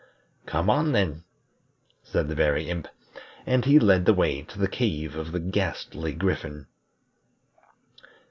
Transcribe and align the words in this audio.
"Come 0.47 0.67
on, 0.67 0.93
then," 0.93 1.25
said 2.01 2.27
the 2.27 2.33
Very 2.33 2.67
Imp, 2.71 2.87
and 3.45 3.65
he 3.65 3.77
led 3.77 4.05
the 4.05 4.15
way 4.15 4.41
to 4.41 4.57
the 4.57 4.67
cave 4.67 5.15
of 5.15 5.31
the 5.31 5.39
Ghastly 5.39 6.13
Griffin. 6.13 6.65